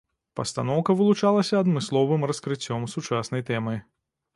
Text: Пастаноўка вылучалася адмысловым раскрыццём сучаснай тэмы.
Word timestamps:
Пастаноўка 0.37 0.95
вылучалася 1.01 1.61
адмысловым 1.65 2.27
раскрыццём 2.33 2.93
сучаснай 2.99 3.41
тэмы. 3.53 3.81